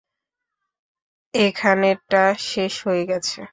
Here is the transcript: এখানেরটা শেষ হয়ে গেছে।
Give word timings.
এখানেরটা 1.33 2.23
শেষ 2.49 2.73
হয়ে 2.85 3.03
গেছে। 3.05 3.39